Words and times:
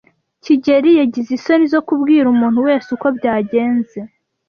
kigeli 0.43 0.89
yagize 0.99 1.29
isoni 1.37 1.65
zo 1.73 1.81
kubwira 1.87 2.25
umuntu 2.33 2.59
wese 2.67 2.87
uko 2.95 3.07
byagenze. 3.17 3.99